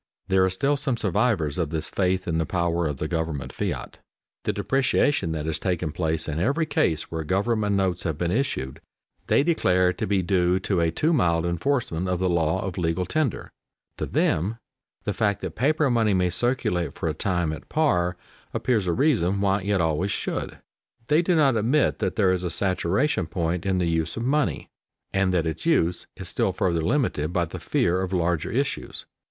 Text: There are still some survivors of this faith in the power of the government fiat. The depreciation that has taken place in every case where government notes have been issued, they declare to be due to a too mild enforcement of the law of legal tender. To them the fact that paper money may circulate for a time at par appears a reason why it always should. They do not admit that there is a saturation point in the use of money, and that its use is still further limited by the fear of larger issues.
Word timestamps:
There 0.29 0.43
are 0.43 0.49
still 0.49 0.77
some 0.77 0.97
survivors 0.97 1.59
of 1.59 1.69
this 1.69 1.87
faith 1.87 2.27
in 2.27 2.39
the 2.39 2.45
power 2.47 2.87
of 2.87 2.97
the 2.97 3.07
government 3.07 3.53
fiat. 3.53 3.99
The 4.45 4.51
depreciation 4.51 5.31
that 5.33 5.45
has 5.45 5.59
taken 5.59 5.91
place 5.91 6.27
in 6.27 6.39
every 6.39 6.65
case 6.65 7.11
where 7.11 7.23
government 7.23 7.75
notes 7.75 8.01
have 8.01 8.17
been 8.17 8.31
issued, 8.31 8.81
they 9.27 9.43
declare 9.43 9.93
to 9.93 10.07
be 10.07 10.23
due 10.23 10.59
to 10.61 10.79
a 10.81 10.89
too 10.89 11.13
mild 11.13 11.45
enforcement 11.45 12.09
of 12.09 12.17
the 12.17 12.31
law 12.31 12.63
of 12.65 12.79
legal 12.79 13.05
tender. 13.05 13.51
To 13.97 14.07
them 14.07 14.57
the 15.03 15.13
fact 15.13 15.41
that 15.41 15.53
paper 15.55 15.87
money 15.91 16.15
may 16.15 16.31
circulate 16.31 16.93
for 16.95 17.07
a 17.07 17.13
time 17.13 17.53
at 17.53 17.69
par 17.69 18.17
appears 18.55 18.87
a 18.87 18.93
reason 18.93 19.39
why 19.39 19.61
it 19.61 19.79
always 19.79 20.09
should. 20.09 20.57
They 21.09 21.21
do 21.21 21.35
not 21.35 21.55
admit 21.55 21.99
that 21.99 22.15
there 22.15 22.33
is 22.33 22.43
a 22.43 22.49
saturation 22.49 23.27
point 23.27 23.67
in 23.67 23.77
the 23.77 23.85
use 23.85 24.17
of 24.17 24.23
money, 24.23 24.67
and 25.13 25.31
that 25.31 25.45
its 25.45 25.67
use 25.67 26.07
is 26.15 26.27
still 26.27 26.53
further 26.53 26.81
limited 26.81 27.31
by 27.31 27.45
the 27.45 27.59
fear 27.59 28.01
of 28.01 28.11
larger 28.11 28.49
issues. 28.49 29.05